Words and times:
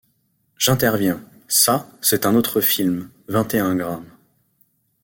J’interviens:— 0.57 1.21
Ça, 1.47 1.87
c’est 2.01 2.25
un 2.25 2.33
autre 2.33 2.59
film: 2.59 3.11
vingt 3.27 3.53
et 3.53 3.59
un 3.59 3.75
grammes. 3.75 4.09